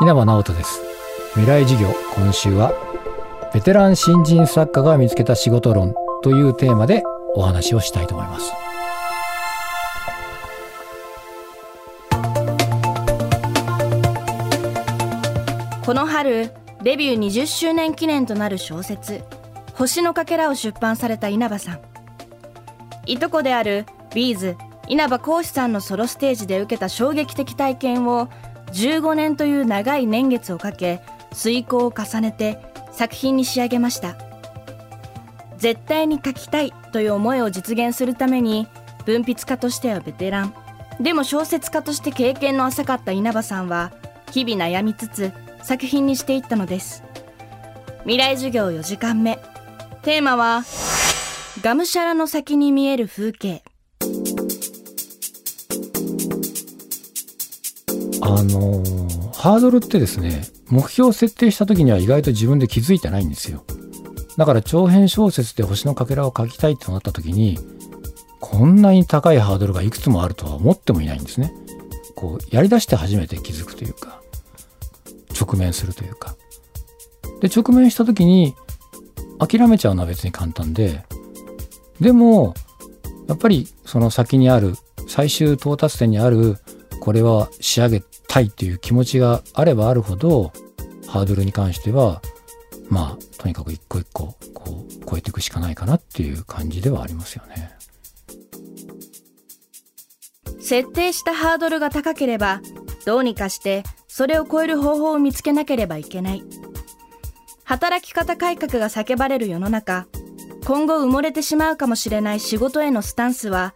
[0.00, 0.80] 稲葉直人です。
[1.34, 2.72] 未来事業今週は
[3.52, 7.02] ベテラン新人作家が見つけた仕事論というテーマで
[7.34, 8.52] お話をしたいと思います。
[15.84, 16.50] この春
[16.82, 19.22] デビュー20周年記念となる小説
[19.74, 21.80] 「星のかけら」を出版された稲葉さん。
[23.06, 23.84] いとこである
[24.14, 24.56] ビーズ
[24.88, 28.28] 稲葉浩志さんのソロステージで受けた衝撃的体験を
[28.72, 31.00] 15年という長い年月をかけ
[31.32, 32.58] 遂行を重ねて
[32.92, 34.16] 作品に仕上げました。
[35.56, 38.68] 絶対に書きたいという思いを実現するために
[39.06, 40.54] 文筆家としてはベテラン。
[41.00, 43.92] でも小説家として経験の浅かった稲葉さんは
[44.30, 47.02] 日々悩みつつ作品にしていったのです。
[48.02, 49.38] 未来授業4時間目。
[50.02, 50.62] テーマは
[51.62, 53.63] がむしゃらの先に見える風景。
[58.26, 63.64] あのー、ハードルってですね目標を設定した時には意外と自分で気づいてないんですよ。
[64.38, 67.58] だから長編小説で星のかけらを書きたいってなった時に
[68.40, 71.52] こんなに高いハードルがいくつもあるとは思ってもいないんですね。
[72.16, 74.22] こうやりだして初めて気づくというか
[75.38, 76.34] 直面するというか。
[77.40, 78.54] で直面した時に
[79.38, 81.04] 諦めちゃうのは別に簡単で
[82.00, 82.54] でも
[83.28, 84.74] やっぱりその先にある
[85.08, 86.56] 最終到達点にある
[87.00, 88.02] これは仕上げ
[88.34, 90.52] たいっていう気持ちがあればあるほど
[91.06, 92.20] ハードルに関しては
[92.88, 97.70] まあとにかく一個一個こう超えていくしかないかなっていう感じではありますよね。
[100.58, 102.60] 設定したハードルが高ければ
[103.06, 106.42] どうにかしてそれを超える方法を見つけなければいけない
[107.62, 110.06] 働き方改革が叫ばれる世の中
[110.64, 113.74] 今後埋もれてしまうかもしれない仕事へのスタンスは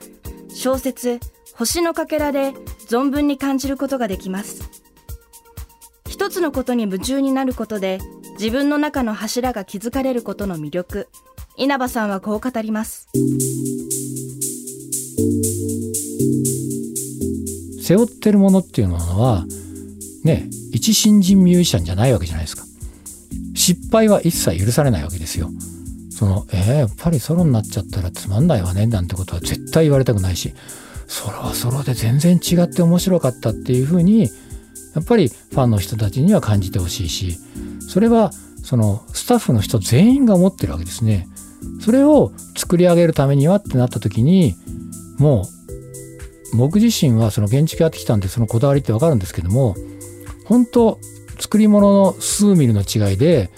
[0.48, 1.20] 小説
[1.58, 2.52] 「星のかけら」で
[2.88, 4.62] 存分に感じることができます。
[6.08, 7.98] 一つのことに夢中になることで
[8.38, 11.08] 自分の中の柱が築かれることの魅力。
[11.56, 13.08] 稲葉さんはこう語ります。
[17.82, 19.44] 背負ってるものっていうのは
[20.22, 22.64] ね一新人ミュージシャンじゃないわけじゃないですか。
[23.54, 25.50] 失敗は一切許されないわけですよ。
[26.10, 30.54] そのえー、やっぱりソロになっちゃったらつまんないわねなんてことは絶対言われたくないし
[31.08, 34.30] ソロはソロで全然違って面白かったっていうふうに
[34.94, 37.38] やっぱりファンの人たちには感じてほしいし
[37.80, 38.30] それは
[38.62, 41.26] そのスタッフの人全員が思ってるわけですね。
[41.80, 44.54] それを作り上げるためにはってなった時に
[45.18, 45.42] も
[46.52, 49.74] う僕自身はその建築やってきたんでそのこだわりってわかるんですけども
[50.44, 51.00] 本当
[51.38, 53.50] 作り物の数ミリの違いで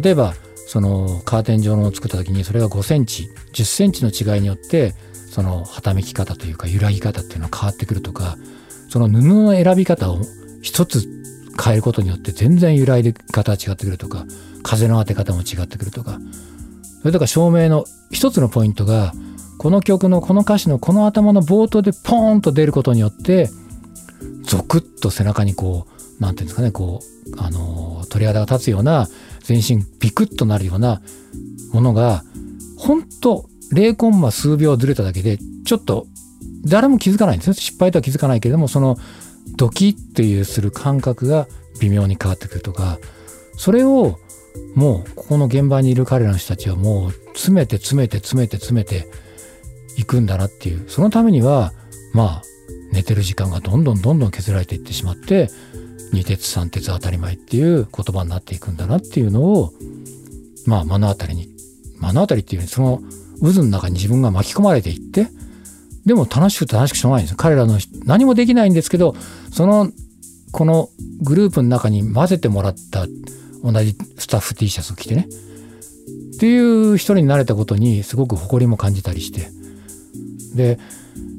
[0.00, 0.34] 例えば
[0.66, 4.94] そのカーテン状のを作った時にそれが5センチ10センチの違いによって
[5.36, 8.38] そのはためき方というか揺らぎ方っていうのは変わってくるとか
[8.88, 10.18] その布の選び方を
[10.62, 11.06] 一つ
[11.62, 14.24] 変えることによって全然揺らいで方が違ってくるとか
[14.62, 16.18] 風の当て方も違ってくるとか。
[17.02, 19.12] それとか照明の一つのポイントが
[19.58, 23.48] この曲のこの歌詞のこの頭の冒頭でポーンと出ることによって
[24.42, 27.00] ゾクッと背中にこう何て言うんですかねこ
[27.36, 29.06] うあの鳥肌が立つような
[29.40, 31.00] 全身ビクッとなるような
[31.72, 32.24] ものが
[32.76, 36.06] 本当0コンマ数秒ずれただけで、ちょっと
[36.64, 37.54] 誰も気づかないんですよ。
[37.54, 38.96] 失敗とは気づかないけれども、その
[39.56, 41.46] ドキッていうする感覚が
[41.80, 42.98] 微妙に変わってくるとか、
[43.56, 44.18] それを
[44.74, 49.08] もうここの現場にいる彼らの人たちはもう詰めて詰めて詰めて詰めて
[49.96, 50.88] いくんだなっていう。
[50.88, 51.72] そのためには、
[52.12, 52.42] まあ、
[52.92, 55.48] 寝てる時間がどんどんどんどん削られていってしまって、
[56.12, 59.72] 二鉄三鉄当たり前っていう言葉になっていくんだなっていうのを、
[60.66, 61.48] まあ目の当たりに、
[62.00, 63.02] 目の当たりっていうその
[63.40, 65.28] 渦の中に自分が巻き込まれていって、
[66.04, 67.36] でも楽しくて楽しくしょうがないんです。
[67.36, 69.14] 彼らの何もできないんですけど、
[69.52, 69.90] その、
[70.52, 70.88] この
[71.22, 73.06] グループの中に混ぜてもらった
[73.62, 75.28] 同じスタッフ T シャツを着てね。
[76.36, 79.48] っていう人になれたことにすごく誇りも感じたりして。
[80.54, 80.78] で、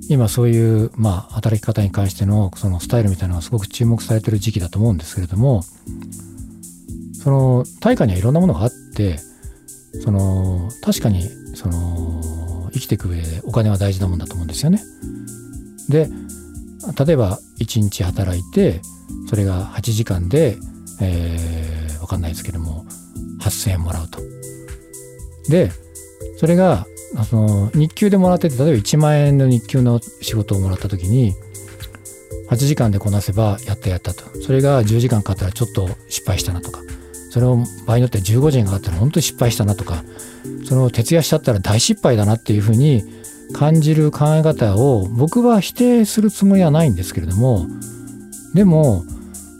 [0.09, 5.63] 今そういう、まあ、働き方に関してのそのスタイルみたいなのがすごく注目されてる時期だと思うんですけれども、
[7.13, 9.19] その、大会にはいろんなものがあって、
[10.03, 12.21] その、確かにその
[12.73, 14.81] 生きていく上でお金は大事なもんだと思うんですよね。
[15.89, 16.09] で
[17.05, 18.81] 例えば1日働いて
[19.29, 20.57] それが8時間で、
[21.01, 22.85] えー、分かんないですけども
[23.41, 24.19] 8,000円もらうと。
[25.49, 25.71] で
[26.37, 26.85] それが
[27.29, 31.33] その日給でもらってて例えば1万円の日給の仕事をもらった時に
[32.49, 36.81] 8時間でこなせばやったやったとそれが10時間かかったらちょっと失敗したなとか
[37.29, 40.03] それを場合によって15時間かかったら本当に失敗したなとか
[40.67, 43.03] その徹夜しちゃったら大失敗だなっていうふうに
[43.53, 47.65] 感じる考え方を僕は否定するつもりはないんですけれども
[48.53, 49.03] でも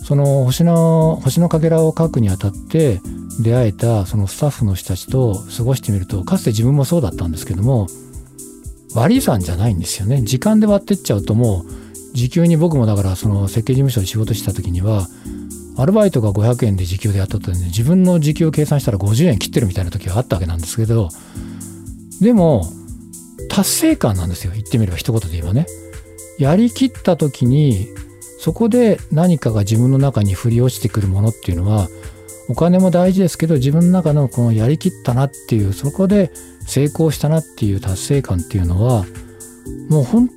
[0.04, 3.02] その星の星のかけらを書くにあたって
[3.42, 7.88] 出会えたそのスタッフの人たちと過ごしてみるとかつて自分もそうだったんですけども
[8.96, 10.22] 割り算じゃないんですよね。
[10.24, 15.08] 時間で割ってっちゃうともう時給に僕もだからその設計事務所で仕事した時には
[15.77, 21.09] アルバイトが500円で時給でやったとね自分の時給を計算したら50円切ってるみたいな時があったわけなんですけど
[22.19, 22.65] でも
[23.50, 24.53] 達成感なんですよ。
[24.53, 25.68] 言ってみれば一言で言えばね。
[26.39, 27.88] やりきった時に
[28.39, 31.88] そこで何かが自分の中に降り落ちてくるものっていうのは
[32.50, 36.31] お金も大事ですけど自分の中のこのやりきったなっていうそこで
[36.68, 39.06] 成功したなっていう達成感っていうのは
[39.89, 40.29] もう本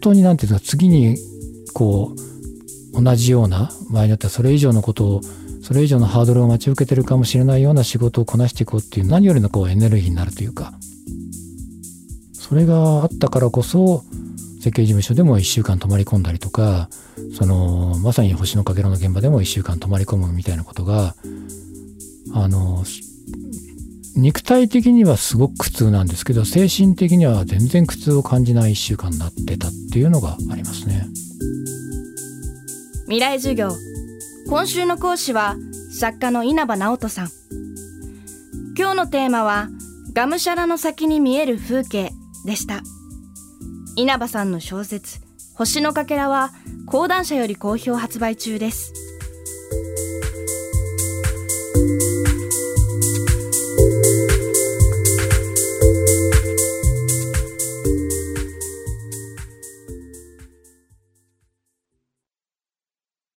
[0.00, 1.16] 当に何て言うか次に
[1.74, 2.37] こう
[3.02, 5.20] 同じような場合によってはそれ以上のことを
[5.62, 10.72] それ以上のハードルを待ち受けてるかもしれないような仕事をこなしていこうっていう何よりのこうエネルギーになるというか。
[12.48, 14.04] それがあったからこそ
[14.56, 16.88] 設計事務所でも1週間泊まり込んだりとか
[17.36, 21.14] そのまさに星のかけらの現場でも1週間泊まり込むみたいなことが
[22.32, 22.84] あの
[24.16, 31.06] 肉体的にはすごく苦痛なんですけど精神的には全然苦痛を感じない1週間になってたっていうのがありますね。
[33.08, 33.70] 未来授業。
[34.50, 35.56] 今週の講師は
[35.98, 37.30] 作家の稲葉直人さん。
[38.76, 39.70] 今日のテーマは
[40.12, 42.12] がむしゃらの先に見える風景
[42.44, 42.82] でした。
[43.96, 45.20] 稲葉さんの小説
[45.56, 46.50] 星のかけらは
[46.84, 48.92] 講談社より好評発売中です。